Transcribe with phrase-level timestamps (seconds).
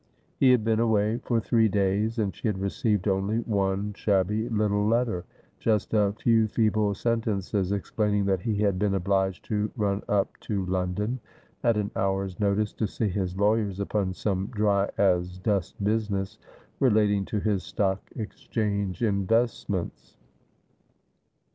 [0.39, 4.87] He had been away for three days, and she had received only one shabby little
[4.87, 5.25] letter—
[5.59, 10.65] just a few feeble sentences explaining that he had been obliged to run up to
[10.65, 11.19] London
[11.63, 16.39] at an hour's notice to see his lawyers upon some dry as dust business
[16.79, 20.17] relating to his Stock Exchange investments.